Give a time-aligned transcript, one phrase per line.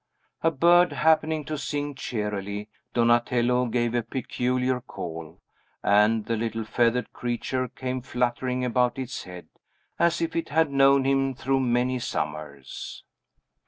[0.41, 5.39] A bird happening to sing cheerily, Donatello gave a peculiar call,
[5.83, 9.47] and the little feathered creature came fluttering about his head,
[9.99, 13.03] as if it had known him through many summers.